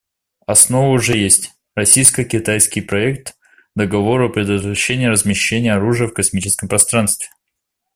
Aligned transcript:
Основа 0.47 0.93
уже 0.93 1.15
есть— 1.15 1.53
российско-китайский 1.75 2.81
проект 2.81 3.35
договора 3.75 4.29
о 4.29 4.29
предотвращении 4.29 5.05
размещения 5.05 5.73
оружия 5.75 6.07
в 6.07 6.13
космическом 6.15 6.67
пространстве. 6.67 7.27